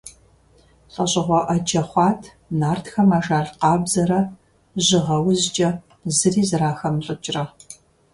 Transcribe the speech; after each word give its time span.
ЛӀэщӀыгъуэ 0.93 1.39
Ӏэджэ 1.47 1.81
хъуат 1.89 2.21
нартхэм 2.59 3.09
ажал 3.17 3.47
къабзэрэ 3.59 4.19
жьыгъэ 4.85 5.17
узкӀэ 5.29 5.69
зыри 6.17 6.43
зэрахэмылӀыкӀрэ. 6.49 7.43